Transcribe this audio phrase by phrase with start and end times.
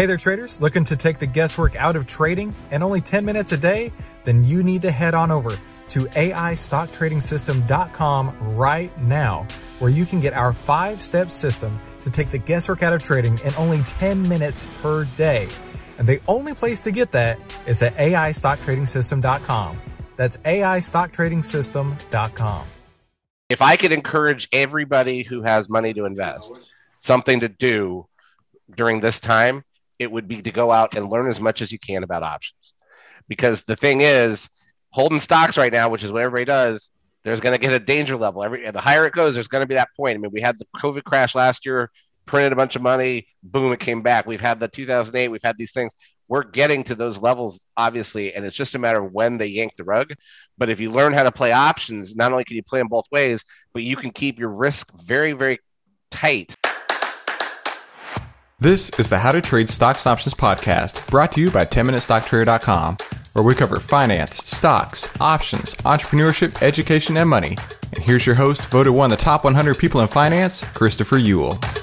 [0.00, 0.62] Hey there, traders.
[0.62, 3.92] Looking to take the guesswork out of trading and only 10 minutes a day?
[4.24, 9.46] Then you need to head on over to AIStockTradingSystem.com right now,
[9.78, 13.38] where you can get our five step system to take the guesswork out of trading
[13.40, 15.48] in only 10 minutes per day.
[15.98, 19.80] And the only place to get that is at AIStockTradingSystem.com.
[20.16, 22.66] That's AIStockTradingSystem.com.
[23.50, 26.62] If I could encourage everybody who has money to invest
[27.00, 28.06] something to do
[28.74, 29.62] during this time,
[30.00, 32.72] it would be to go out and learn as much as you can about options.
[33.28, 34.48] Because the thing is,
[34.88, 36.90] holding stocks right now, which is what everybody does,
[37.22, 38.42] there's going to get a danger level.
[38.42, 40.14] Every the higher it goes, there's going to be that point.
[40.14, 41.90] I mean, we had the COVID crash last year,
[42.24, 44.26] printed a bunch of money, boom, it came back.
[44.26, 45.92] We've had the 2008, we've had these things.
[46.28, 49.72] We're getting to those levels, obviously, and it's just a matter of when they yank
[49.76, 50.14] the rug.
[50.56, 53.06] But if you learn how to play options, not only can you play them both
[53.12, 53.44] ways,
[53.74, 55.58] but you can keep your risk very, very
[56.10, 56.56] tight.
[58.62, 62.98] This is the How to Trade Stocks Options podcast, brought to you by 10MinuteStockTrader.com,
[63.32, 67.56] where we cover finance, stocks, options, entrepreneurship, education, and money.
[67.94, 71.79] And here's your host, voted one of the top 100 people in finance, Christopher Uhl.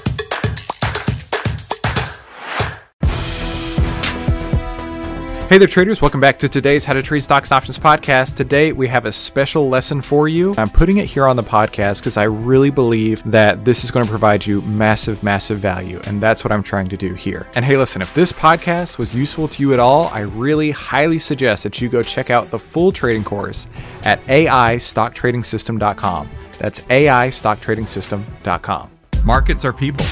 [5.48, 6.02] Hey there, traders.
[6.02, 8.36] Welcome back to today's How to Trade Stocks Options podcast.
[8.36, 10.54] Today, we have a special lesson for you.
[10.58, 14.04] I'm putting it here on the podcast because I really believe that this is going
[14.04, 16.02] to provide you massive, massive value.
[16.04, 17.46] And that's what I'm trying to do here.
[17.54, 21.18] And hey, listen, if this podcast was useful to you at all, I really highly
[21.18, 23.68] suggest that you go check out the full trading course
[24.02, 26.28] at AIStockTradingSystem.com.
[26.58, 28.90] That's AIStockTradingSystem.com.
[29.24, 30.04] Markets are people,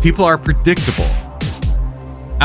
[0.00, 1.25] people are predictable.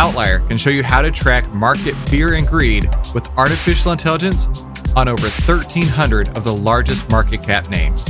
[0.02, 4.48] OVTLYR can show you how to track market fear and greed with artificial intelligence
[4.96, 8.04] on over 1,300 of the largest market cap names.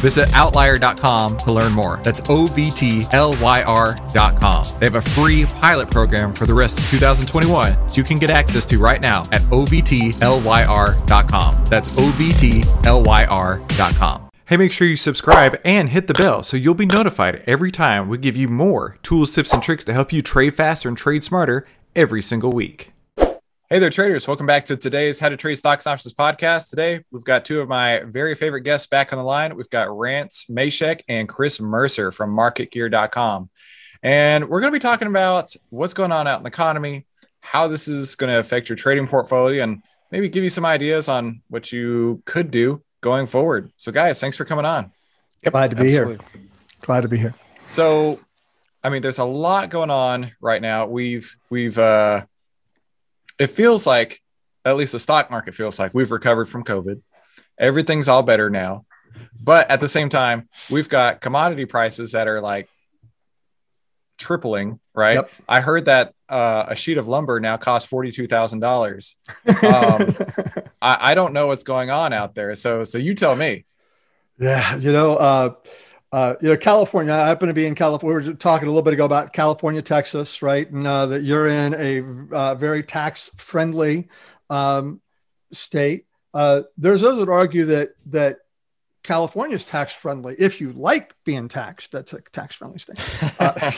[0.00, 2.00] Visit OVTLYR.com to learn more.
[2.02, 4.64] That's O V T L Y R.com.
[4.80, 8.30] They have a free pilot program for the rest of 2021 so you can get
[8.30, 11.64] access to right now at OVTLYR.com.
[11.66, 14.29] That's OVTLYR.com.
[14.50, 18.08] Hey, make sure you subscribe and hit the bell so you'll be notified every time
[18.08, 21.22] we give you more tools, tips, and tricks to help you trade faster and trade
[21.22, 22.90] smarter every single week.
[23.16, 24.26] Hey there, traders.
[24.26, 26.68] Welcome back to today's How to Trade Stocks Options podcast.
[26.68, 29.54] Today, we've got two of my very favorite guests back on the line.
[29.54, 33.50] We've got Rance Masheck and Chris Mercer from MarketGear.com.
[34.02, 37.06] And we're going to be talking about what's going on out in the economy,
[37.38, 41.08] how this is going to affect your trading portfolio, and maybe give you some ideas
[41.08, 43.72] on what you could do going forward.
[43.76, 44.92] So, guys, thanks for coming on.
[45.42, 46.26] Yep, Glad to be absolutely.
[46.32, 46.48] here.
[46.80, 47.34] Glad to be here.
[47.68, 48.20] So,
[48.82, 50.86] I mean, there's a lot going on right now.
[50.86, 52.24] We've we've uh,
[53.38, 54.20] it feels like,
[54.64, 57.00] at least the stock market feels like we've recovered from COVID.
[57.58, 58.84] Everything's all better now,
[59.42, 62.68] but at the same time, we've got commodity prices that are like
[64.20, 64.78] tripling.
[64.94, 65.14] Right?
[65.14, 65.30] Yep.
[65.48, 69.16] I heard that uh, a sheet of lumber now costs forty two thousand um, dollars.
[69.46, 73.64] I, I don't know what's going on out there, so so you tell me.
[74.38, 75.54] Yeah, you know, uh,
[76.12, 77.12] uh, you know, California.
[77.12, 78.20] I happen to be in California.
[78.20, 80.68] We were talking a little bit ago about California, Texas, right?
[80.70, 84.08] And uh, that you're in a uh, very tax friendly
[84.48, 85.00] um,
[85.52, 86.06] state.
[86.32, 88.38] Uh, there's those that argue that that
[89.02, 91.92] California is tax friendly if you like being taxed.
[91.92, 92.98] That's a tax friendly state.
[93.38, 93.72] Uh,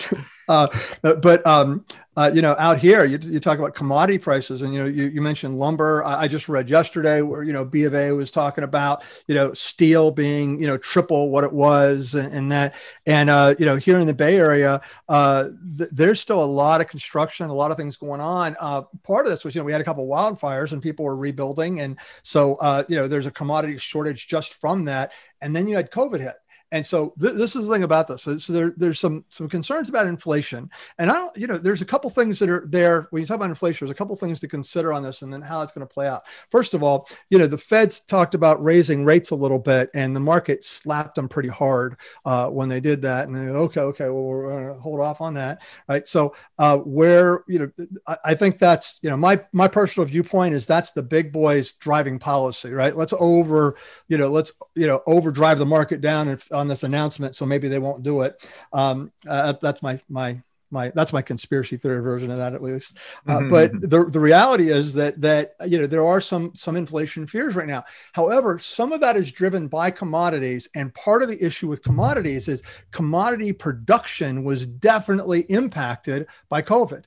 [0.49, 0.69] uh,
[1.03, 1.85] but um,
[2.17, 5.05] uh, you know, out here, you, you, talk about commodity prices, and you know, you,
[5.09, 6.03] you mentioned lumber.
[6.03, 9.35] I, I, just read yesterday where you know B of A was talking about you
[9.35, 12.75] know steel being you know triple what it was, and, and that,
[13.07, 14.81] and uh, you know, here in the Bay Area,
[15.11, 18.57] uh, th- there's still a lot of construction, a lot of things going on.
[18.59, 21.17] Uh, part of this was you know we had a couple wildfires and people were
[21.17, 22.57] rebuilding, and so
[22.89, 26.37] you know there's a commodity shortage just from that, and then you had COVID hit
[26.73, 28.23] and so th- this is the thing about this.
[28.23, 31.83] So, so there, there's some some concerns about inflation, and I don't, you know, there's
[31.83, 33.87] a couple things that are there when you talk about inflation.
[33.87, 36.09] There's a couple things to consider on this, and then how it's going to play
[36.09, 36.23] out.
[36.51, 40.17] First of all, you know, the Fed's talked about raising rates a little bit, and
[40.17, 43.29] the market slapped them pretty hard uh, when they did that.
[43.29, 46.09] And they okay, okay, well, we're going to hold off on that, right?
[46.09, 50.55] So uh, where you know, I, I think that's you know my my personal viewpoint
[50.55, 52.97] is that's the big boys driving policy, right?
[52.97, 53.77] Let's over,
[54.09, 57.69] you know, let's you know overdrive the market down and on this announcement, so maybe
[57.69, 58.43] they won't do it.
[58.73, 62.97] Um, uh, that's my my my that's my conspiracy theory version of that at least.
[63.29, 63.49] Uh, mm-hmm.
[63.49, 63.89] But mm-hmm.
[63.89, 67.69] the the reality is that that you know there are some some inflation fears right
[67.69, 67.85] now.
[68.15, 72.49] However, some of that is driven by commodities, and part of the issue with commodities
[72.49, 77.05] is commodity production was definitely impacted by COVID,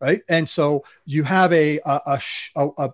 [0.00, 0.22] right?
[0.28, 2.20] And so you have a a
[2.54, 2.90] a, a,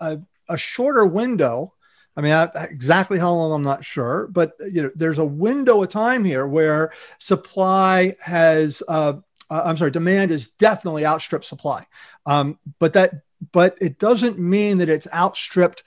[0.00, 0.18] a,
[0.50, 1.74] a shorter window
[2.18, 5.82] I mean, I, exactly how long I'm not sure, but you know, there's a window
[5.82, 9.14] of time here where supply has uh,
[9.50, 11.86] uh, I'm sorry, demand is definitely outstripped supply.
[12.26, 13.22] Um, but that,
[13.52, 15.84] but it doesn't mean that it's outstripped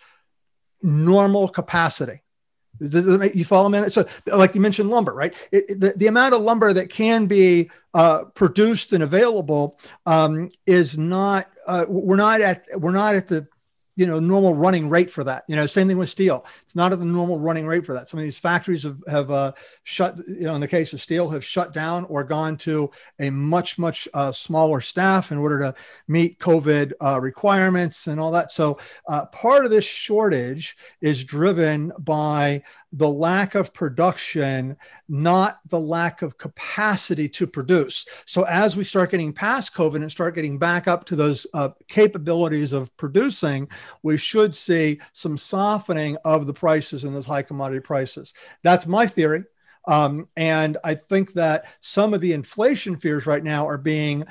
[0.81, 2.21] normal capacity.
[2.79, 3.89] You follow me?
[3.89, 5.35] So, like you mentioned, lumber, right?
[5.51, 10.97] It, the, the amount of lumber that can be uh, produced and available um, is
[10.97, 11.47] not.
[11.67, 12.65] Uh, we're not at.
[12.73, 13.47] We're not at the
[14.01, 15.43] you know normal running rate for that.
[15.47, 16.43] You know same thing with steel.
[16.63, 18.09] It's not at the normal running rate for that.
[18.09, 19.51] Some of these factories have, have uh,
[19.83, 22.89] shut you know in the case of steel have shut down or gone to
[23.19, 25.75] a much much uh, smaller staff in order to
[26.07, 28.51] meet covid uh, requirements and all that.
[28.51, 34.75] So uh, part of this shortage is driven by the lack of production,
[35.07, 38.05] not the lack of capacity to produce.
[38.25, 41.69] So, as we start getting past COVID and start getting back up to those uh,
[41.87, 43.69] capabilities of producing,
[44.03, 48.33] we should see some softening of the prices in those high commodity prices.
[48.63, 49.45] That's my theory.
[49.87, 54.25] Um, and I think that some of the inflation fears right now are being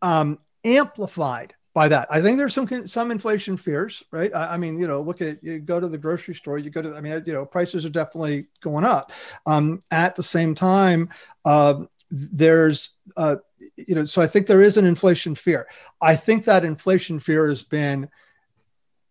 [0.00, 2.08] um, amplified by that.
[2.10, 4.34] I think there's some some inflation fears, right?
[4.34, 6.80] I, I, mean, you know, look at you go to the grocery store, you go
[6.80, 9.12] to, I mean, you know, prices are definitely going up.
[9.44, 11.10] Um, at the same time,
[11.44, 13.36] uh, there's, uh,
[13.76, 15.68] you know, so I think there is an inflation fear.
[16.00, 18.08] I think that inflation fear has been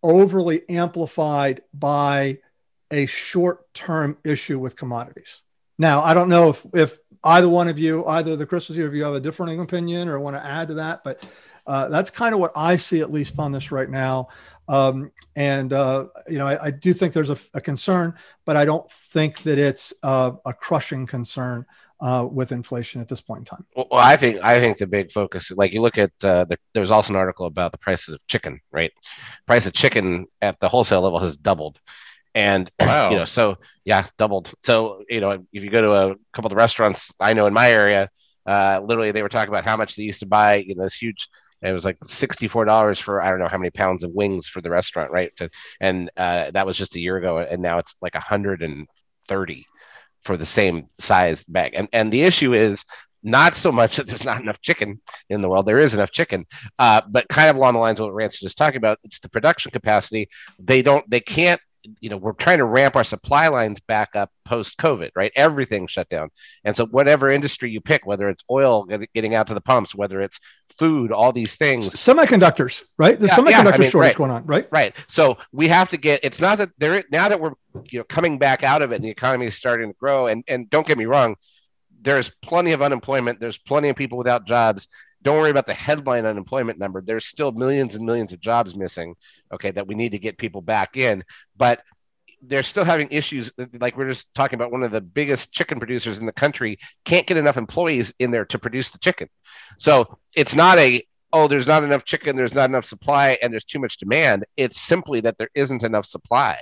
[0.02, 2.38] overly amplified by
[2.90, 5.44] a short-term issue with commodities.
[5.78, 9.14] Now, I don't know if if either one of you, either the Chrises you have
[9.14, 11.24] a different opinion or want to add to that, but
[11.66, 14.28] uh, that's kind of what I see, at least on this right now.
[14.68, 18.14] Um, and uh, you know, I, I, do think there's a, a, concern,
[18.44, 21.66] but I don't think that it's uh, a crushing concern
[22.00, 23.66] uh, with inflation at this point in time.
[23.76, 26.90] Well, I think I think the big focus, like you look at, uh, the, there's
[26.90, 28.60] also an article about the prices of chicken.
[28.72, 28.92] Right,
[29.46, 31.78] price of chicken at the wholesale level has doubled,
[32.34, 33.10] and wow.
[33.10, 34.52] you know, so yeah, doubled.
[34.64, 37.54] So you know, if you go to a couple of the restaurants I know in
[37.54, 38.10] my area,
[38.46, 40.96] uh, literally they were talking about how much they used to buy, you know, this
[40.96, 41.28] huge
[41.62, 44.70] it was like $64 for i don't know how many pounds of wings for the
[44.70, 45.32] restaurant right
[45.80, 49.66] and uh, that was just a year ago and now it's like 130
[50.22, 52.84] for the same size bag and and the issue is
[53.26, 55.66] not so much that there's not enough chicken in the world.
[55.66, 56.46] There is enough chicken,
[56.78, 59.18] uh, but kind of along the lines of what Rance was just talking about, it's
[59.18, 60.28] the production capacity.
[60.60, 61.60] They don't, they can't
[62.00, 65.32] you know, we're trying to ramp our supply lines back up post COVID, right?
[65.34, 66.30] Everything shut down.
[66.64, 70.20] And so, whatever industry you pick, whether it's oil getting out to the pumps, whether
[70.20, 70.40] it's
[70.78, 73.18] food, all these things, semiconductors, right?
[73.18, 74.68] The yeah, semiconductor yeah, I mean, shortage right, going on, right?
[74.70, 74.96] Right.
[75.08, 77.52] So, we have to get, it's not that there, now that we're,
[77.90, 80.26] you know, coming back out of it and the economy is starting to grow.
[80.26, 81.36] And, and don't get me wrong,
[82.00, 84.88] there's plenty of unemployment, there's plenty of people without jobs
[85.26, 87.00] don't worry about the headline unemployment number.
[87.00, 89.16] There's still millions and millions of jobs missing,
[89.52, 91.24] okay, that we need to get people back in.
[91.56, 91.82] But
[92.42, 93.50] they're still having issues.
[93.80, 97.26] Like we're just talking about one of the biggest chicken producers in the country can't
[97.26, 99.28] get enough employees in there to produce the chicken.
[99.78, 103.64] So it's not a, oh, there's not enough chicken, there's not enough supply, and there's
[103.64, 104.44] too much demand.
[104.56, 106.60] It's simply that there isn't enough supply,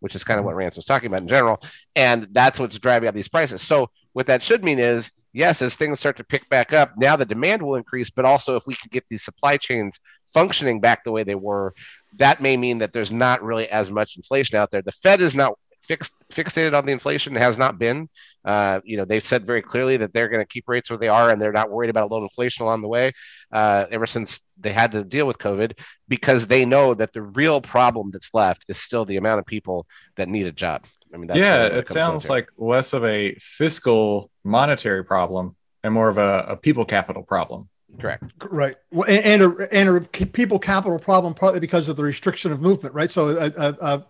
[0.00, 0.54] which is kind of mm-hmm.
[0.54, 1.60] what Rance was talking about in general.
[1.94, 3.60] And that's what's driving up these prices.
[3.60, 7.14] So what that should mean is yes, as things start to pick back up, now
[7.14, 10.00] the demand will increase, but also if we can get these supply chains
[10.32, 11.74] functioning back the way they were,
[12.16, 14.82] that may mean that there's not really as much inflation out there.
[14.82, 18.08] The Fed is not fixed fixated on the inflation has not been
[18.44, 21.06] uh, you know they've said very clearly that they're going to keep rates where they
[21.06, 23.12] are and they're not worried about a low inflation along the way
[23.52, 25.78] uh, ever since they had to deal with covid
[26.08, 29.86] because they know that the real problem that's left is still the amount of people
[30.16, 30.84] that need a job
[31.16, 36.18] I mean, yeah, it sounds like less of a fiscal monetary problem and more of
[36.18, 37.68] a, a people capital problem.
[37.98, 38.24] Correct.
[38.50, 38.76] Right.
[38.90, 42.60] Well, and, and, a, and a people capital problem partly because of the restriction of
[42.60, 43.10] movement, right?
[43.10, 44.06] So, a, a, a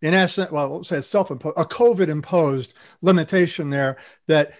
[0.00, 3.96] in essence, well, we'll say it's self-imposed, a COVID imposed limitation there
[4.28, 4.52] that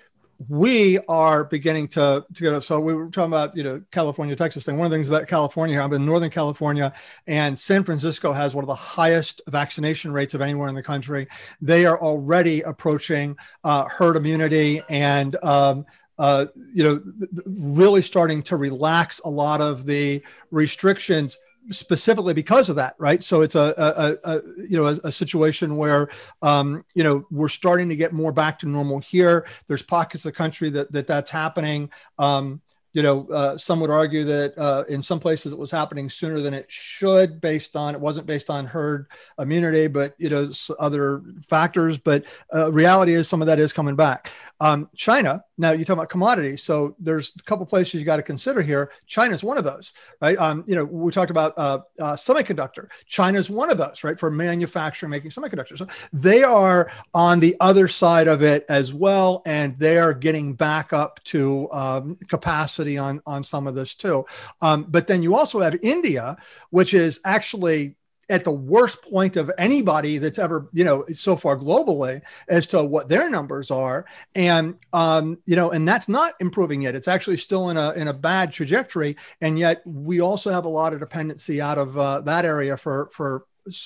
[0.47, 2.63] we are beginning to to get up.
[2.63, 4.79] So we were talking about you know California, Texas thing.
[4.79, 6.93] One of the things about California, I'm in Northern California,
[7.27, 11.27] and San Francisco has one of the highest vaccination rates of anywhere in the country.
[11.61, 15.37] They are already approaching uh, herd immunity and.
[15.45, 15.87] Um,
[16.21, 17.01] uh, you know,
[17.47, 21.39] really starting to relax a lot of the restrictions
[21.71, 23.23] specifically because of that, right?
[23.23, 26.09] So it's a, a, a you know a, a, situation where
[26.43, 29.47] um, you know we're starting to get more back to normal here.
[29.67, 31.91] There's pockets of the country that, that that's happening.
[32.19, 32.63] Um,
[32.95, 36.41] you know, uh, some would argue that uh, in some places it was happening sooner
[36.41, 39.07] than it should, based on it wasn't based on herd
[39.39, 41.99] immunity, but you know other factors.
[41.99, 44.33] But uh, reality is some of that is coming back.
[44.61, 46.63] Um, China now you talk about commodities.
[46.63, 48.91] So there's a couple places you got to consider here.
[49.07, 50.39] China's one of those, right?
[50.39, 52.89] Um, you know, we talked about uh, uh, semiconductor.
[53.07, 55.79] China's one of those, right, for manufacturing, making semiconductors.
[55.79, 60.55] So they are on the other side of it as well, and they are getting
[60.55, 64.25] back up to um, capacity on on some of this too.
[64.63, 66.37] Um, but then you also have India,
[66.71, 67.97] which is actually
[68.31, 72.85] at the worst point of anybody that's ever you know so far globally as to
[72.85, 74.07] what their numbers are.
[74.35, 76.95] And um, you know and that's not improving yet.
[76.95, 79.17] It's actually still in a in a bad trajectory.
[79.41, 83.09] And yet we also have a lot of dependency out of uh, that area for
[83.13, 83.45] for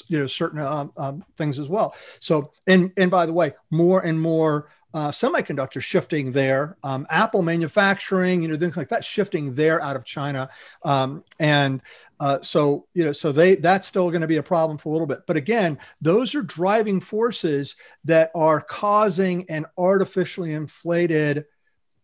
[0.09, 1.95] you know certain um, um, things as well.
[2.21, 7.43] So and and by the way more and more uh, semiconductors shifting there, um, Apple
[7.43, 10.51] manufacturing, you know, things like that shifting there out of China,
[10.85, 11.81] um, and
[12.21, 14.93] uh, so you know, so they that's still going to be a problem for a
[14.93, 15.21] little bit.
[15.27, 21.47] But again, those are driving forces that are causing an artificially inflated,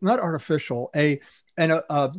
[0.01, 1.21] not artificial, a
[1.57, 2.13] and a, a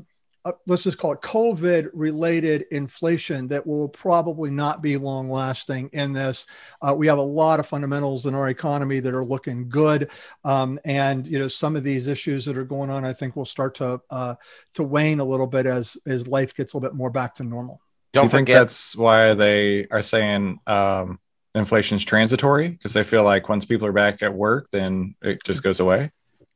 [0.45, 5.89] uh, let's just call it COVID related inflation that will probably not be long lasting
[5.93, 6.47] in this.
[6.81, 10.09] Uh, we have a lot of fundamentals in our economy that are looking good.
[10.43, 13.45] Um, and, you know, some of these issues that are going on, I think will
[13.45, 14.35] start to, uh,
[14.75, 17.43] to wane a little bit as, as life gets a little bit more back to
[17.43, 17.81] normal.
[18.13, 21.19] Don't you think that's why they are saying, um,
[21.55, 25.43] inflation is transitory because they feel like once people are back at work, then it
[25.43, 26.11] just goes away.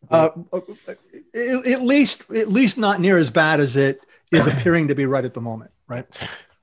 [0.10, 0.29] Uh,
[1.69, 4.00] at least, at least not near as bad as it
[4.31, 6.05] is appearing to be right at the moment, right?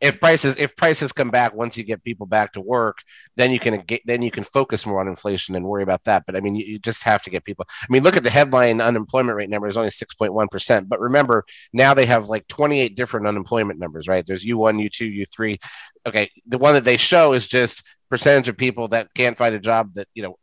[0.00, 2.98] If prices if prices come back once you get people back to work,
[3.36, 6.24] then you can get then you can focus more on inflation and worry about that.
[6.24, 7.66] But I mean, you, you just have to get people.
[7.68, 10.88] I mean, look at the headline unemployment rate number is only six point one percent.
[10.88, 11.44] But remember,
[11.74, 14.26] now they have like twenty eight different unemployment numbers, right?
[14.26, 15.60] There's U one, U two, U three.
[16.06, 19.60] Okay, the one that they show is just percentage of people that can't find a
[19.60, 20.38] job that you know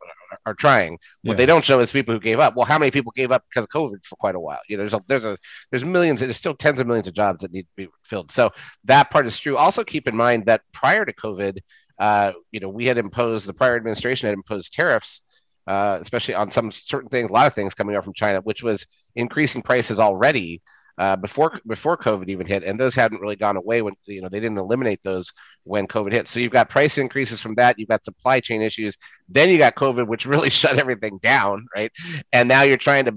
[0.48, 0.98] are trying.
[1.22, 1.34] What yeah.
[1.34, 2.56] they don't show is people who gave up.
[2.56, 4.60] Well, how many people gave up because of COVID for quite a while?
[4.68, 5.38] You know, there's a there's a
[5.70, 6.20] there's millions.
[6.20, 8.32] There's still tens of millions of jobs that need to be filled.
[8.32, 8.50] So
[8.84, 9.56] that part is true.
[9.56, 11.58] Also, keep in mind that prior to COVID,
[11.98, 15.22] uh, you know, we had imposed the prior administration had imposed tariffs.
[15.66, 18.62] Uh, especially on some certain things, a lot of things coming out from China, which
[18.62, 18.86] was
[19.16, 20.62] increasing prices already
[20.98, 24.28] uh, before before COVID even hit, and those hadn't really gone away when you know
[24.28, 25.32] they didn't eliminate those
[25.64, 26.26] when COVID hit.
[26.28, 28.96] So you've got price increases from that, you've got supply chain issues,
[29.28, 31.92] then you got COVID, which really shut everything down, right?
[32.32, 33.12] And now you're trying to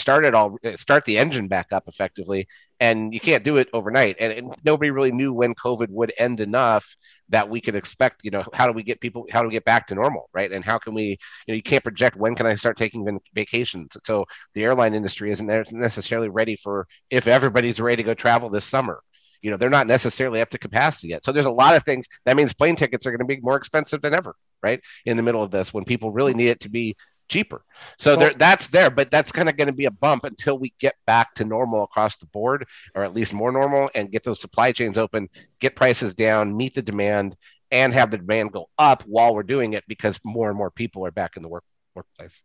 [0.00, 2.48] restart it all, eh, start the engine back up effectively,
[2.80, 4.16] and you can't do it overnight.
[4.18, 6.96] And, and nobody really knew when COVID would end enough
[7.28, 8.20] that we could expect.
[8.24, 9.26] You know, how do we get people?
[9.30, 10.50] How do we get back to normal, right?
[10.50, 11.18] And how can we?
[11.46, 13.96] You know, you can't project when can I start taking vacations.
[14.04, 18.64] So the airline industry isn't necessarily ready for if everybody's ready to go travel this
[18.64, 19.02] summer
[19.42, 22.06] you know they're not necessarily up to capacity yet so there's a lot of things
[22.26, 25.22] that means plane tickets are going to be more expensive than ever right in the
[25.22, 26.40] middle of this when people really mm-hmm.
[26.40, 26.94] need it to be
[27.30, 27.62] cheaper
[27.98, 30.74] so there, that's there but that's kind of going to be a bump until we
[30.78, 34.40] get back to normal across the board or at least more normal and get those
[34.40, 35.28] supply chains open
[35.60, 37.36] get prices down meet the demand
[37.70, 41.06] and have the demand go up while we're doing it because more and more people
[41.06, 42.42] are back in the work workplace.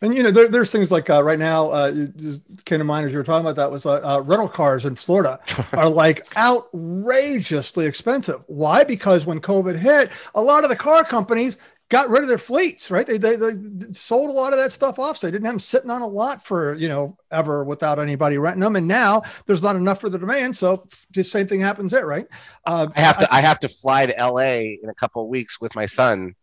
[0.00, 3.06] And you know, there, there's things like uh, right now, uh, just came to mind
[3.06, 5.40] as you were talking about that was uh, uh rental cars in Florida
[5.72, 8.42] are like outrageously expensive.
[8.46, 8.84] Why?
[8.84, 12.90] Because when COVID hit, a lot of the car companies got rid of their fleets,
[12.90, 13.06] right?
[13.06, 15.18] They, they, they sold a lot of that stuff off.
[15.18, 18.36] So they didn't have them sitting on a lot for, you know, ever without anybody
[18.36, 18.76] renting them.
[18.76, 20.56] And now there's not enough for the demand.
[20.56, 22.26] So the same thing happens there, right?
[22.66, 25.28] Uh, I have to, I, I have to fly to LA in a couple of
[25.28, 26.34] weeks with my son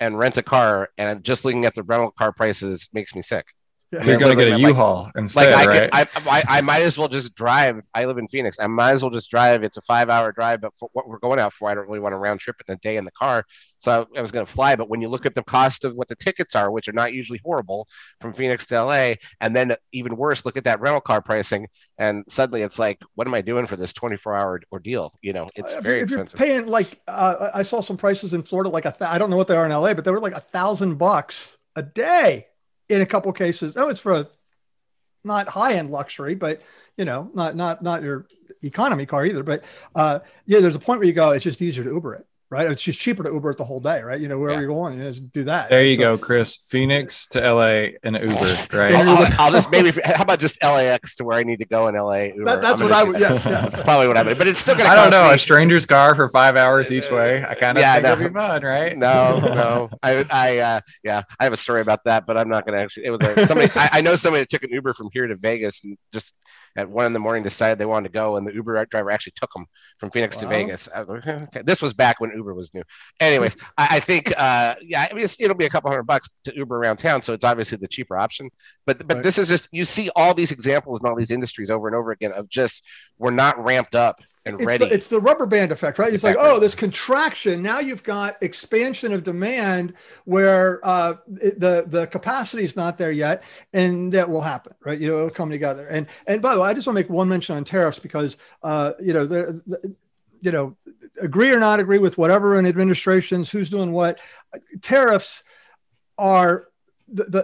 [0.00, 3.46] and rent a car, and just looking at the rental car prices makes me sick.
[3.92, 4.04] Yeah.
[4.04, 6.10] You're going to get a U-Haul like, instead, like I right?
[6.12, 7.86] Could, I, I, I, might as well just drive.
[7.94, 8.58] I live in Phoenix.
[8.58, 9.62] I might as well just drive.
[9.62, 12.12] It's a five-hour drive, but for what we're going out for, I don't really want
[12.12, 13.44] a round trip in a day in the car.
[13.78, 14.74] So I, I was going to fly.
[14.74, 17.12] But when you look at the cost of what the tickets are, which are not
[17.12, 17.86] usually horrible,
[18.20, 22.24] from Phoenix to LA, and then even worse, look at that rental car pricing, and
[22.26, 25.14] suddenly it's like, what am I doing for this 24-hour ordeal?
[25.22, 26.40] You know, it's very if expensive.
[26.40, 29.30] You're paying like uh, I saw some prices in Florida, like a th- I don't
[29.30, 32.48] know what they are in LA, but they were like a thousand bucks a day
[32.88, 33.76] in a couple cases.
[33.76, 34.28] Oh, it's for a
[35.24, 36.62] not high end luxury, but
[36.96, 38.26] you know, not not not your
[38.62, 39.42] economy car either.
[39.42, 39.64] But
[39.94, 42.70] uh, yeah, there's a point where you go, it's just easier to Uber it right?
[42.70, 44.20] It's just cheaper to Uber it the whole day, right?
[44.20, 44.66] You know, wherever yeah.
[44.66, 45.70] you're going, you know, do that.
[45.70, 46.56] There you so, go, Chris.
[46.56, 48.92] Phoenix to LA and Uber, right?
[48.92, 51.94] I'll, I'll, just maybe how about just LAX to where I need to go in
[51.96, 52.44] LA?
[52.44, 53.18] That, that's what I would.
[53.18, 53.68] Yeah, yeah.
[53.84, 54.38] probably what I would.
[54.38, 54.88] But it's still gonna.
[54.88, 55.34] I don't know me.
[55.34, 57.44] a stranger's car for five hours each way.
[57.44, 58.12] I kind of yeah, think no.
[58.12, 58.96] it'd be fun, right?
[58.96, 59.90] No, no.
[60.02, 63.06] I, I, uh, yeah, I have a story about that, but I'm not gonna actually.
[63.06, 63.70] It was a, somebody.
[63.74, 66.32] I, I know somebody that took an Uber from here to Vegas and just
[66.76, 69.32] at one in the morning decided they wanted to go, and the Uber driver actually
[69.36, 69.66] took them
[69.98, 70.42] from Phoenix wow.
[70.42, 70.88] to Vegas.
[70.94, 71.62] Okay.
[71.64, 72.82] This was back when Uber was new.
[73.20, 76.56] Anyways, I, I think uh, yeah, I mean it'll be a couple hundred bucks to
[76.56, 78.50] Uber around town, so it's obviously the cheaper option.
[78.84, 79.22] But but right.
[79.22, 82.12] this is just you see all these examples in all these industries over and over
[82.12, 82.84] again of just
[83.18, 84.88] we're not ramped up and it's ready.
[84.88, 86.12] The, it's the rubber band effect, right?
[86.12, 86.42] It's exactly.
[86.42, 87.62] like, oh, this contraction.
[87.62, 93.42] Now you've got expansion of demand where uh, the the capacity is not there yet,
[93.72, 94.98] and that will happen, right?
[94.98, 95.86] You know, it'll come together.
[95.86, 98.36] And and by the way, I just want to make one mention on tariffs because
[98.62, 99.96] uh, you know the, the
[100.42, 100.76] you know
[101.20, 104.20] agree or not agree with whatever in administrations who's doing what
[104.80, 105.42] tariffs
[106.18, 106.68] are
[107.08, 107.42] the, the,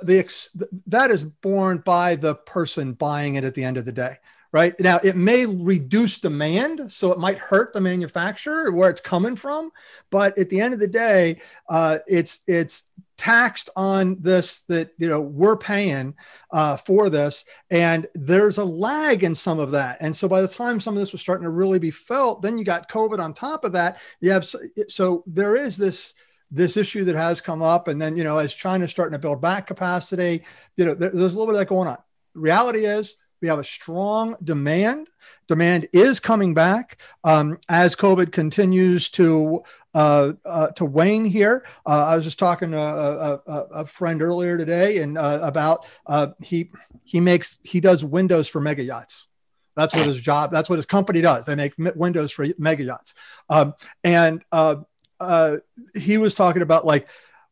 [0.54, 4.16] the, that is borne by the person buying it at the end of the day
[4.52, 4.78] right?
[4.78, 9.72] Now, it may reduce demand, so it might hurt the manufacturer where it's coming from.
[10.10, 12.84] But at the end of the day, uh, it's it's
[13.16, 16.14] taxed on this that you know we're paying
[16.50, 19.96] uh, for this, and there's a lag in some of that.
[20.00, 22.58] And so by the time some of this was starting to really be felt, then
[22.58, 23.98] you got COVID on top of that.
[24.20, 26.12] You have so, there is this
[26.50, 29.40] this issue that has come up and then you know as china's starting to build
[29.40, 30.44] back capacity
[30.76, 31.96] you know there, there's a little bit of that going on
[32.34, 35.08] reality is we have a strong demand.
[35.48, 41.66] Demand is coming back um, as COVID continues to uh, uh, to wane here.
[41.84, 45.84] Uh, I was just talking to a, a, a friend earlier today, and uh, about
[46.06, 46.70] uh, he
[47.04, 49.26] he makes he does windows for mega yachts.
[49.76, 50.50] That's what his job.
[50.50, 51.46] That's what his company does.
[51.46, 53.14] They make windows for mega yachts.
[53.50, 54.76] Um, and uh,
[55.94, 57.08] he was talking about like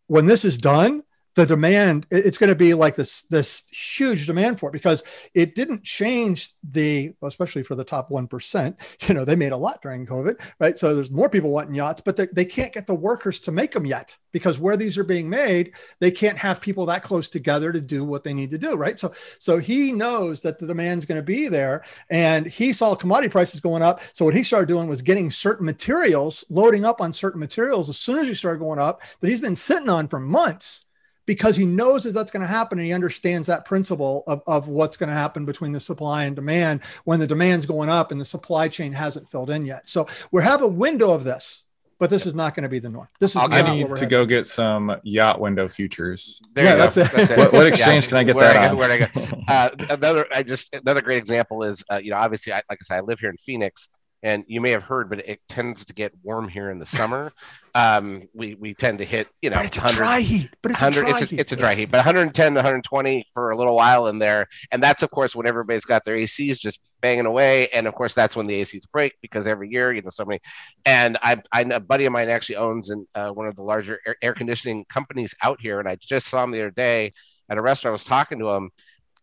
[0.07, 1.03] when this is done,
[1.35, 5.03] the demand it's going to be like this this huge demand for it because
[5.35, 8.75] it didn't change the especially for the top 1%
[9.09, 10.79] you know they made a lot during covid right?
[10.79, 13.73] So there's more people wanting yachts but they, they can't get the workers to make
[13.73, 17.73] them yet because where these are being made they can't have people that close together
[17.73, 18.99] to do what they need to do right?
[18.99, 23.31] So so he knows that the demand's going to be there and he saw commodity
[23.31, 24.01] prices going up.
[24.13, 27.99] So what he started doing was getting certain materials loading up on certain materials as
[27.99, 30.87] soon as you start going up that he's been sitting on for months
[31.31, 34.67] because he knows that that's going to happen and he understands that principle of, of
[34.67, 38.21] what's going to happen between the supply and demand when the demand's going up and
[38.21, 39.89] the supply chain hasn't filled in yet.
[39.89, 41.67] So we have a window of this,
[42.01, 43.07] but this is not going to be the norm.
[43.21, 44.09] This is I need to heading.
[44.09, 46.43] go get some yacht window futures.
[46.55, 47.13] There yeah, that's it.
[47.13, 47.39] That's it.
[47.39, 48.77] what, what, exchange yeah, can I get that I on?
[48.77, 49.07] Where I go?
[49.51, 52.85] Uh, another, I just another great example is, uh, you know, obviously, I, like I
[52.85, 53.89] said, I live here in Phoenix
[54.23, 57.33] and you may have heard, but it tends to get warm here in the summer.
[57.75, 60.83] Um, we we tend to hit you know but it's a dry heat, but it's
[60.83, 61.41] a dry it's a, heat.
[61.41, 64.83] It's a dry heat, but 110 to 120 for a little while in there, and
[64.83, 68.37] that's of course when everybody's got their ACs just banging away, and of course that's
[68.37, 70.41] when the ACs break because every year you know so many.
[70.85, 74.17] And I, I a buddy of mine actually owns uh, one of the larger air,
[74.21, 77.13] air conditioning companies out here, and I just saw him the other day
[77.49, 77.93] at a restaurant.
[77.93, 78.71] I was talking to him,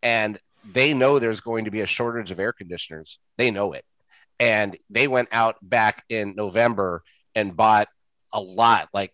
[0.02, 0.40] and
[0.72, 3.20] they know there's going to be a shortage of air conditioners.
[3.38, 3.86] They know it
[4.40, 7.04] and they went out back in November
[7.36, 7.88] and bought
[8.34, 9.14] a lot, like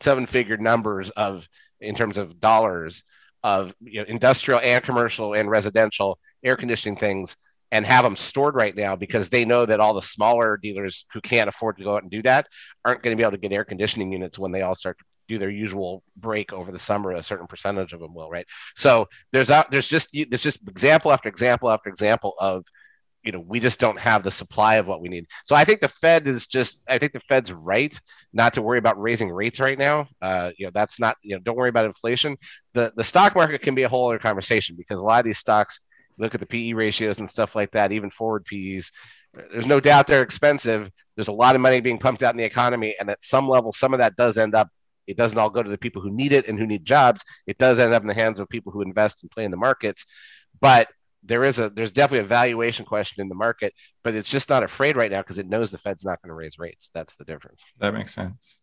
[0.00, 1.48] seven figure numbers of
[1.80, 3.04] in terms of dollars
[3.42, 7.36] of you know, industrial and commercial and residential air conditioning things
[7.70, 11.20] and have them stored right now because they know that all the smaller dealers who
[11.20, 12.46] can't afford to go out and do that
[12.84, 15.04] aren't going to be able to get air conditioning units when they all start to
[15.28, 17.12] do their usual break over the summer.
[17.12, 18.46] A certain percentage of them will right?
[18.76, 22.64] So there's out there's just there's just example after example after example of
[23.24, 25.26] you know we just don't have the supply of what we need.
[25.44, 27.98] So i think the fed is just i think the fed's right
[28.32, 30.08] not to worry about raising rates right now.
[30.22, 32.36] Uh, you know that's not you know don't worry about inflation.
[32.74, 35.38] The the stock market can be a whole other conversation because a lot of these
[35.38, 35.80] stocks
[36.18, 38.90] look at the pe ratios and stuff like that even forward pe's
[39.52, 40.90] there's no doubt they're expensive.
[41.14, 43.72] There's a lot of money being pumped out in the economy and at some level
[43.72, 44.68] some of that does end up
[45.06, 47.24] it doesn't all go to the people who need it and who need jobs.
[47.46, 49.56] It does end up in the hands of people who invest and play in the
[49.56, 50.04] markets.
[50.60, 50.88] But
[51.24, 54.62] there is a there's definitely a valuation question in the market, but it's just not
[54.62, 56.90] afraid right now because it knows the Fed's not going to raise rates.
[56.94, 57.62] That's the difference.
[57.78, 58.58] That makes sense.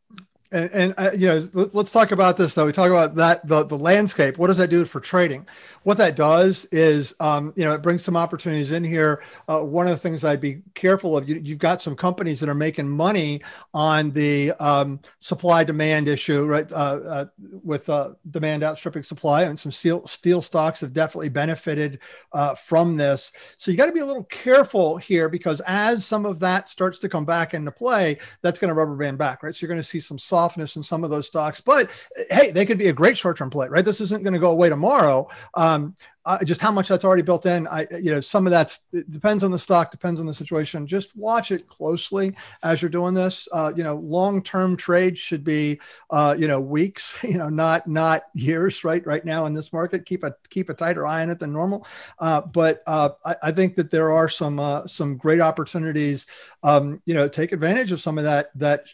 [0.56, 2.66] And, and uh, you know, let, us talk about this though.
[2.66, 4.38] We talk about that the the landscape.
[4.38, 5.46] What does that do for trading?
[5.84, 9.22] What that does is, um, you know, it brings some opportunities in here.
[9.50, 11.28] Uh, one of the things I'd be careful of.
[11.28, 13.42] You, have got some companies that are making money
[13.74, 16.72] on the um, supply demand issue, right?
[16.72, 17.26] Uh, uh
[17.62, 22.00] with uh, demand outstripping supply, and some steel steel stocks have definitely benefited
[22.32, 23.34] uh, from this.
[23.58, 26.98] So you got to be a little careful here because as some of that starts
[27.00, 29.54] to come back into play, that's going to rubber band back, right?
[29.54, 31.62] So you're going to see some softness in some of those stocks.
[31.62, 31.90] But
[32.30, 33.84] hey, they could be a great short term play, right?
[33.84, 35.28] This isn't going to go away tomorrow.
[35.56, 37.68] Um, uh, just how much that's already built in.
[37.68, 38.80] I, you know, some of that
[39.12, 40.88] depends on the stock, depends on the situation.
[40.88, 43.48] Just watch it closely as you're doing this.
[43.52, 45.80] Uh, you know, long-term trades should be,
[46.10, 47.16] uh, you know, weeks.
[47.36, 48.84] You know, not not years.
[48.84, 51.52] Right, right now in this market, keep a keep a tighter eye on it than
[51.52, 51.86] normal.
[52.18, 56.28] Uh, but uh, I, I, think that there are some uh, some great opportunities.
[56.64, 58.86] Um, you know, take advantage of some of that that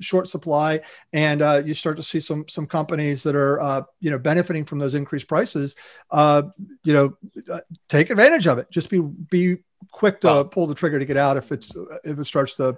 [0.00, 0.80] short supply,
[1.12, 4.64] and uh, you start to see some some companies that are uh, you know benefiting
[4.64, 5.76] from those increased prices.
[6.10, 6.42] Uh,
[6.84, 7.16] you know,
[7.52, 8.70] uh, take advantage of it.
[8.70, 9.58] Just be be
[9.90, 11.72] quick to well, pull the trigger to get out if it's
[12.04, 12.76] if it starts to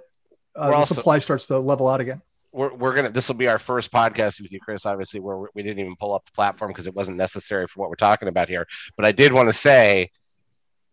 [0.55, 2.21] uh, the also, supply starts to level out again.
[2.51, 5.61] We're, we're gonna this will be our first podcast with you chris obviously where we
[5.61, 8.49] didn't even pull up the platform because it wasn't necessary for what we're talking about
[8.49, 8.65] here
[8.97, 10.09] but i did want to say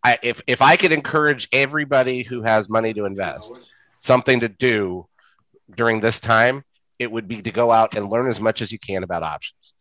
[0.06, 3.60] I, if if I could encourage everybody who has money to invest
[3.98, 5.08] something to do
[5.74, 6.64] during this time,
[6.98, 9.74] it would be to go out and learn as much as you can about options.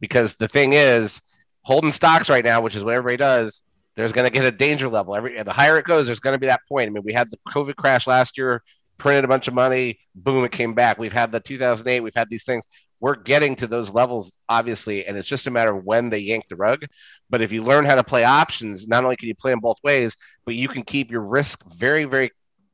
[0.00, 1.20] Because the thing is,
[1.62, 3.62] holding stocks right now, which is what everybody does,
[3.96, 5.16] there's going to get a danger level.
[5.16, 6.86] Every the higher it goes, there's going to be that point.
[6.86, 8.62] I mean, we had the COVID crash last year,
[8.96, 10.98] printed a bunch of money, boom, it came back.
[10.98, 12.64] We've had the 2008, we've had these things
[13.00, 16.44] we're getting to those levels obviously and it's just a matter of when they yank
[16.48, 16.84] the rug
[17.30, 19.78] but if you learn how to play options not only can you play them both
[19.82, 22.30] ways but you can keep your risk very very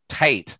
[0.08, 0.56] tight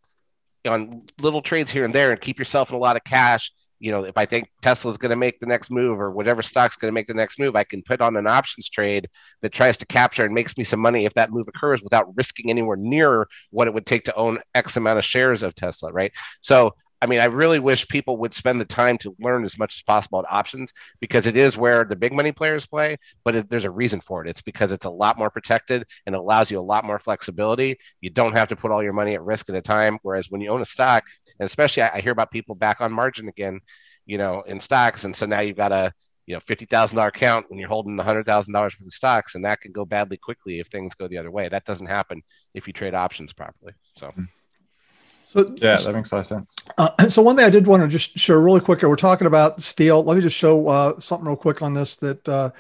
[0.67, 3.53] on little trades here and there and keep yourself in a lot of cash.
[3.81, 6.77] You know if i think tesla's going to make the next move or whatever stock's
[6.77, 9.09] going to make the next move i can put on an options trade
[9.43, 12.49] that tries to capture and makes me some money if that move occurs without risking
[12.49, 16.13] anywhere near what it would take to own x amount of shares of tesla right?
[16.41, 19.77] So I mean, I really wish people would spend the time to learn as much
[19.77, 23.51] as possible at options because it is where the big money players play, but it,
[23.51, 24.29] there's a reason for it.
[24.29, 27.77] It's because it's a lot more protected and allows you a lot more flexibility.
[28.01, 29.99] You don't have to put all your money at risk at a time.
[30.03, 31.05] Whereas when you own a stock,
[31.39, 33.61] and especially I, I hear about people back on margin again,
[34.07, 35.05] you know, in stocks.
[35.05, 35.93] And so now you've got a,
[36.27, 39.35] you know, fifty thousand dollar account when you're holding hundred thousand dollars for the stocks,
[39.35, 41.49] and that can go badly quickly if things go the other way.
[41.49, 42.23] That doesn't happen
[42.55, 43.73] if you trade options properly.
[43.97, 44.07] So.
[44.07, 44.25] Mm-hmm.
[45.25, 46.55] So yeah, that makes a lot of sense.
[46.79, 48.83] Uh, so one thing I did want to just show really quick.
[48.83, 50.03] We're talking about steel.
[50.03, 52.51] Let me just show uh, something real quick on this that uh,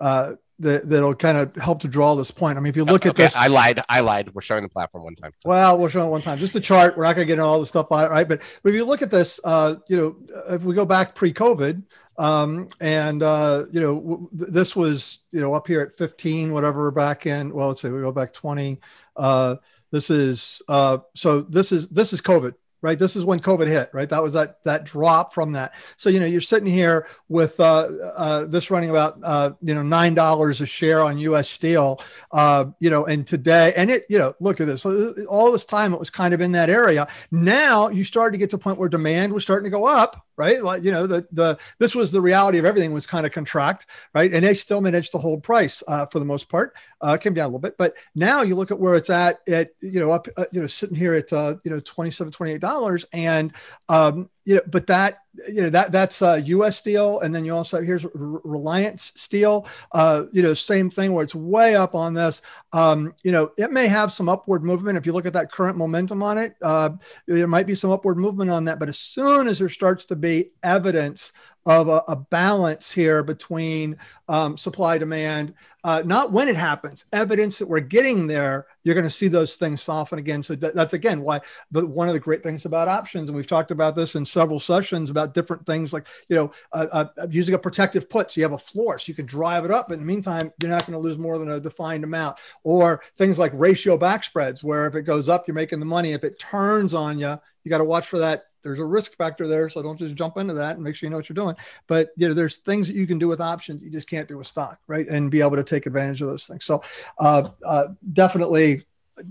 [0.00, 2.56] uh that that'll kind of help to draw this point.
[2.56, 3.82] I mean, if you look okay, at this, I lied.
[3.88, 4.32] I lied.
[4.32, 5.32] We're showing the platform one time.
[5.44, 6.38] Well, we're showing it one time.
[6.38, 6.96] Just a chart.
[6.96, 8.28] We're not going to get into all the stuff on it, right?
[8.28, 10.16] But, but if you look at this, uh, you know,
[10.54, 11.82] if we go back pre-COVID,
[12.18, 16.90] um, and uh, you know, w- this was you know up here at 15, whatever,
[16.90, 17.52] back in.
[17.52, 18.80] Well, let's say we go back 20.
[19.16, 19.56] Uh,
[19.92, 22.98] this is uh, so this is this is COVID, right?
[22.98, 24.08] This is when COVID hit, right?
[24.08, 25.74] That was that that drop from that.
[25.98, 29.82] So you know you're sitting here with uh, uh, this running about uh, you know
[29.82, 31.50] nine dollars a share on U.S.
[31.50, 32.00] Steel,
[32.32, 34.86] uh, you know, and today and it you know look at this.
[34.86, 37.06] All this time it was kind of in that area.
[37.30, 40.26] Now you started to get to a point where demand was starting to go up,
[40.36, 40.62] right?
[40.62, 43.86] Like, you know, the, the, this was the reality of everything was kind of contract,
[44.14, 44.32] right?
[44.32, 47.44] And they still managed to hold price uh, for the most part, uh, came down
[47.44, 50.28] a little bit, but now you look at where it's at, at, you know, up,
[50.36, 53.52] uh, you know, sitting here at, uh, you know, 27, $28 and,
[53.88, 56.76] um, you know, but that you know that that's uh, U.S.
[56.76, 59.66] Steel, and then you also here's Reliance Steel.
[59.92, 62.42] Uh, you know, same thing where it's way up on this.
[62.72, 65.76] Um, you know, it may have some upward movement if you look at that current
[65.76, 66.56] momentum on it.
[66.60, 66.90] Uh,
[67.26, 70.16] there might be some upward movement on that, but as soon as there starts to
[70.16, 71.32] be evidence
[71.64, 73.96] of a, a balance here between
[74.28, 79.04] um, supply demand, uh, not when it happens, evidence that we're getting there, you're going
[79.04, 80.42] to see those things soften again.
[80.42, 83.46] So that, that's again why the, one of the great things about options, and we've
[83.46, 87.54] talked about this in several sessions about different things like, you know, uh, uh, using
[87.54, 88.30] a protective put.
[88.30, 89.88] So you have a floor so you can drive it up.
[89.88, 92.38] But in the meantime, you're not going to lose more than a defined amount.
[92.64, 96.12] Or things like ratio back spreads, where if it goes up, you're making the money.
[96.12, 99.46] If it turns on you, you got to watch for that there's a risk factor
[99.48, 99.68] there.
[99.68, 101.56] So don't just jump into that and make sure you know what you're doing.
[101.86, 104.38] But you know, there's things that you can do with options you just can't do
[104.38, 105.06] with stock, right?
[105.08, 106.64] And be able to take advantage of those things.
[106.64, 106.82] So
[107.18, 108.84] uh, uh, definitely,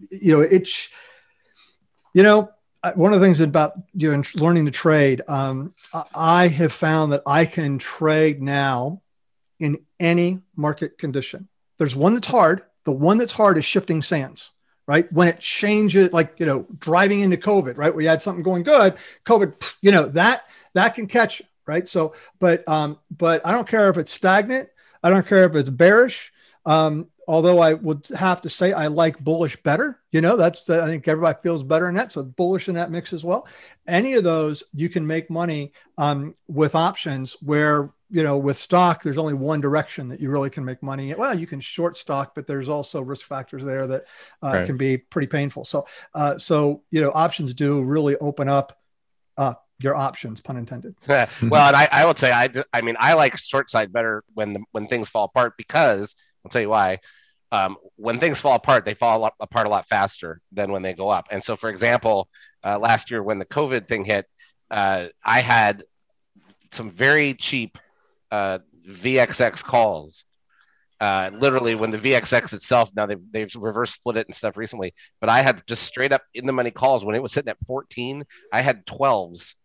[0.09, 0.89] you know, it's
[2.13, 2.51] you know
[2.95, 5.21] one of the things about you know learning to trade.
[5.27, 5.73] Um,
[6.15, 9.01] I have found that I can trade now
[9.59, 11.47] in any market condition.
[11.77, 12.63] There's one that's hard.
[12.83, 14.51] The one that's hard is shifting sands
[14.87, 15.11] right?
[15.11, 17.93] When it changes, like, you know, driving into COVID, right?
[17.93, 21.87] We had something going good, COVID, you know, that, that can catch, right?
[21.87, 24.69] So, but, um, but I don't care if it's stagnant.
[25.03, 26.31] I don't care if it's bearish.
[26.65, 29.99] Um, although I would have to say I like bullish better.
[30.11, 32.11] You know, that's the, I think everybody feels better in that.
[32.11, 33.47] So bullish in that mix as well.
[33.87, 39.03] Any of those you can make money um, with options where you know, with stock,
[39.03, 41.15] there's only one direction that you really can make money.
[41.15, 44.05] Well, you can short stock, but there's also risk factors there that
[44.43, 44.65] uh, right.
[44.65, 45.63] can be pretty painful.
[45.63, 48.77] So, uh, so you know, options do really open up
[49.37, 50.95] uh, your options, pun intended.
[51.07, 51.23] well,
[51.67, 54.53] and I, I will tell you, I, I mean, I like short side better when
[54.53, 56.99] the, when things fall apart because I'll tell you why.
[57.53, 61.09] Um, when things fall apart, they fall apart a lot faster than when they go
[61.09, 61.27] up.
[61.31, 62.29] And so, for example,
[62.63, 64.25] uh, last year when the COVID thing hit,
[64.69, 65.83] uh, I had
[66.71, 67.77] some very cheap
[68.31, 70.25] uh, VXX calls.
[70.99, 74.93] Uh, literally, when the VXX itself now they've they've reverse split it and stuff recently,
[75.19, 77.57] but I had just straight up in the money calls when it was sitting at
[77.65, 78.23] 14.
[78.53, 79.55] I had 12s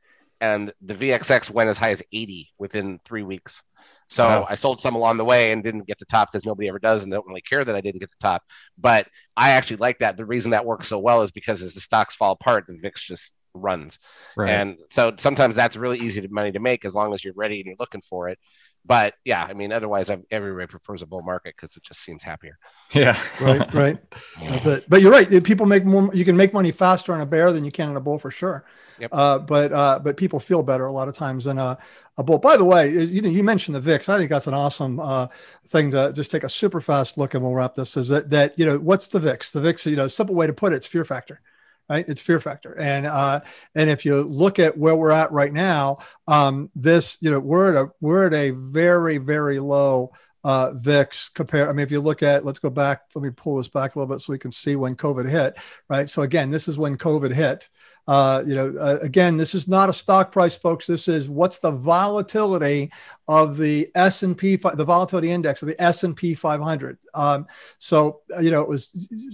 [0.41, 3.63] and the VXX went as high as 80 within three weeks.
[4.09, 4.47] So Wow.
[4.49, 7.03] I sold some along the way and didn't get the top because nobody ever does
[7.03, 8.43] and don't really care that I didn't get the top.
[8.79, 10.17] But I actually like that.
[10.17, 13.05] The reason that works so well is because as the stocks fall apart, the VIX
[13.05, 13.99] just runs.
[14.37, 14.51] Right.
[14.51, 17.59] And so sometimes that's really easy to money to make as long as you're ready
[17.61, 18.39] and you're looking for it.
[18.85, 22.23] But yeah, I mean, otherwise, I've, everybody prefers a bull market because it just seems
[22.23, 22.57] happier.
[22.95, 23.19] yeah.
[23.41, 23.99] right right
[24.49, 27.27] that's it but you're right people make more you can make money faster on a
[27.27, 28.65] bear than you can on a bull for sure
[28.99, 29.11] Yep.
[29.13, 31.77] uh, but uh, but people feel better a lot of times than a,
[32.17, 34.55] a bull by the way you know you mentioned the vix i think that's an
[34.55, 35.27] awesome uh,
[35.67, 38.59] thing to just take a super fast look and we'll wrap this is that that
[38.59, 40.87] you know what's the vix the vix you know simple way to put it it's
[40.87, 41.41] fear factor
[41.89, 43.41] right it's fear factor and uh
[43.75, 47.71] and if you look at where we're at right now um this you know we're
[47.71, 50.13] at a we're at a very very low
[50.47, 51.69] uh, VIX compare.
[51.69, 53.03] I mean, if you look at, let's go back.
[53.17, 55.57] Let me pull this back a little bit so we can see when COVID hit.
[55.91, 56.09] Right.
[56.09, 57.69] So again, this is when COVID hit.
[58.07, 60.87] Uh, you know, uh, again, this is not a stock price, folks.
[60.87, 62.93] This is what's the volatility
[63.27, 66.99] of the S and P, the volatility index of the S and P 500.
[67.15, 67.47] Um,
[67.79, 68.91] so uh, you know, it was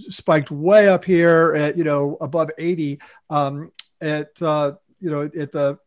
[0.09, 5.51] spiked way up here at you know above 80 um, at uh, you know at
[5.51, 5.77] the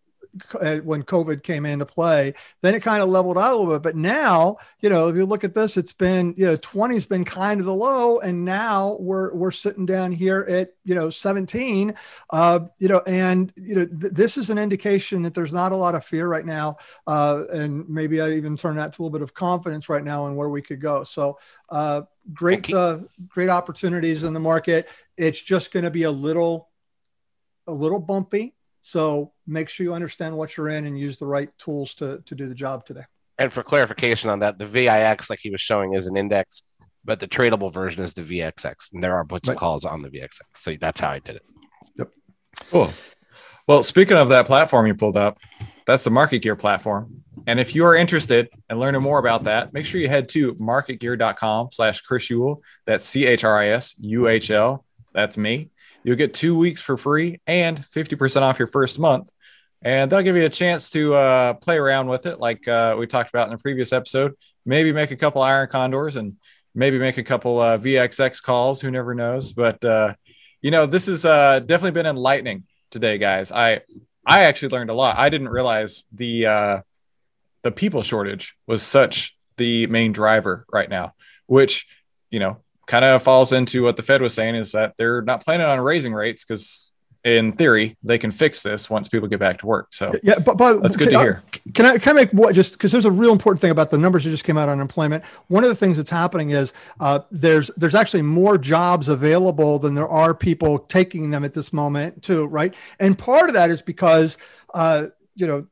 [0.60, 2.34] uh, when COVID came into play.
[2.62, 3.82] Then it kind of leveled out a little bit.
[3.82, 7.06] But now, you know, if you look at this, it's been, you know, 20 has
[7.06, 8.18] been kind of the low.
[8.18, 11.94] And now we're, we're sitting down here at, you know, 17,
[12.30, 15.76] uh, you know, and, you know, th- this is an indication that there's not a
[15.76, 16.78] lot of fear right now.
[17.06, 20.26] Uh, and maybe I even turn that to a little bit of confidence right now
[20.26, 21.04] and where we could go.
[21.04, 21.38] So,
[21.70, 24.88] uh, great, uh, great opportunities in the market.
[25.16, 26.68] It's just going to be a little,
[27.66, 28.55] a little bumpy.
[28.86, 32.34] So make sure you understand what you're in and use the right tools to, to
[32.36, 33.02] do the job today.
[33.36, 36.62] And for clarification on that, the VIX, like he was showing, is an index,
[37.04, 38.92] but the tradable version is the VXX.
[38.92, 40.38] And there are puts and calls on the VXX.
[40.54, 41.42] So that's how I did it.
[41.98, 42.10] Yep.
[42.70, 42.92] Cool.
[43.66, 45.38] Well, speaking of that platform you pulled up,
[45.84, 47.24] that's the MarketGear platform.
[47.48, 50.54] And if you are interested in learning more about that, make sure you head to
[50.54, 52.58] marketgear.com slash Chris Uhl.
[52.86, 54.84] That's C-H-R-I-S-U-H-L.
[55.12, 55.70] That's me.
[56.06, 59.28] You'll get two weeks for free and 50% off your first month.
[59.82, 63.08] And they'll give you a chance to uh, play around with it, like uh, we
[63.08, 64.34] talked about in the previous episode.
[64.64, 66.36] Maybe make a couple iron condors and
[66.76, 68.80] maybe make a couple uh, VXX calls.
[68.80, 69.52] Who never knows?
[69.52, 70.14] But uh,
[70.62, 73.50] you know, this has uh, definitely been enlightening today, guys.
[73.50, 73.80] I
[74.24, 75.18] I actually learned a lot.
[75.18, 76.80] I didn't realize the uh,
[77.62, 81.14] the people shortage was such the main driver right now,
[81.46, 81.88] which
[82.30, 85.44] you know kind of falls into what the Fed was saying is that they're not
[85.44, 86.92] planning on raising rates because
[87.24, 89.88] in theory they can fix this once people get back to work.
[89.90, 91.42] So Yeah, but, but that's good to I- hear.
[91.74, 93.98] Can I can I make what just because there's a real important thing about the
[93.98, 95.24] numbers that just came out on unemployment.
[95.48, 99.96] One of the things that's happening is uh, there's there's actually more jobs available than
[99.96, 102.72] there are people taking them at this moment too, right?
[103.00, 104.38] And part of that is because
[104.72, 105.66] uh, you know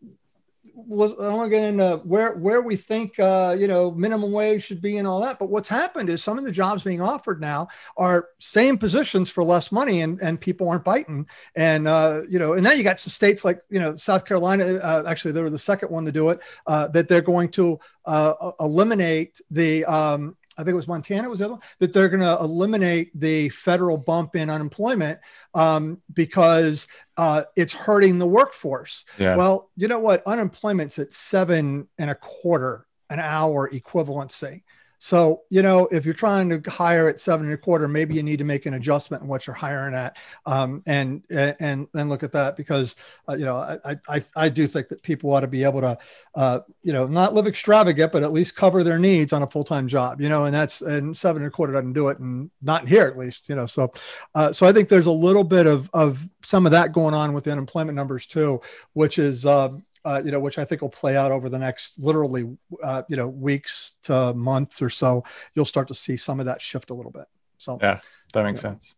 [0.87, 4.64] was I want to get into where where we think uh, you know minimum wage
[4.64, 5.38] should be and all that.
[5.38, 9.44] But what's happened is some of the jobs being offered now are same positions for
[9.44, 11.27] less money, and and people aren't biting.
[11.55, 14.64] And uh, you know, and now you got some states like you know South Carolina.
[14.64, 16.40] Uh, actually, they were the second one to do it.
[16.66, 19.85] Uh, that they're going to uh, eliminate the.
[19.85, 23.11] Um, I think it was Montana was the other one that they're going to eliminate
[23.19, 25.19] the federal bump in unemployment
[25.55, 26.87] um, because
[27.17, 29.05] uh, it's hurting the workforce.
[29.19, 29.37] Yeah.
[29.37, 30.23] Well, you know what?
[30.27, 34.62] Unemployment's at seven and a quarter an hour equivalency.
[34.98, 38.22] So, you know, if you're trying to hire at seven and a quarter, maybe you
[38.22, 42.22] need to make an adjustment in what you're hiring at, um, and and and look
[42.22, 42.96] at that because
[43.28, 45.98] uh, you know I, I I do think that people ought to be able to,
[46.35, 49.64] uh, you know, not live extravagant, but at least cover their needs on a full
[49.64, 50.20] time job.
[50.20, 53.07] You know, and that's and seven and a quarter doesn't do it, and not here
[53.07, 53.48] at least.
[53.48, 53.92] You know, so
[54.35, 57.33] uh, so I think there's a little bit of of some of that going on
[57.33, 58.61] with unemployment numbers too,
[58.92, 59.44] which is.
[59.44, 63.03] Um, uh, you know, which I think will play out over the next literally, uh,
[63.09, 65.25] you know, weeks to months or so.
[65.55, 67.25] You'll start to see some of that shift a little bit.
[67.59, 68.01] So, Yeah.
[68.33, 68.71] That makes Yeah.
[68.71, 68.95] sense.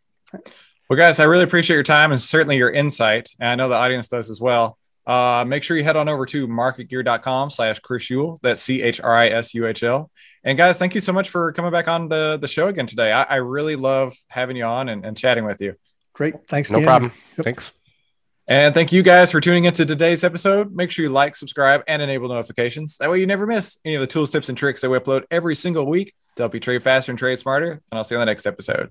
[0.88, 3.28] Well, guys, I really appreciate your time and certainly your insight.
[3.40, 4.78] And I know the audience does as well.
[5.06, 8.36] Uh, make sure you head on over to marketgear.com slash Chris Uhl.
[8.42, 10.10] That's C H R I S U H L.
[10.42, 13.12] And guys, thank you so much for coming back on the, the show again today.
[13.12, 15.74] I, I really love having you on and, and chatting with you.
[16.12, 16.34] great.
[16.48, 16.70] Thanks.
[16.70, 16.86] No Ian.
[16.86, 17.12] problem.
[17.36, 17.44] Yep.
[17.44, 17.72] Thanks.
[18.48, 20.72] And thank you guys for tuning into today's episode.
[20.72, 22.96] Make sure you like, subscribe, and enable notifications.
[22.98, 25.24] That way you never miss any of the tools, tips, and tricks that we upload
[25.32, 27.72] every single week to help you trade faster and trade smarter.
[27.72, 28.90] And I'll see you on the next episode.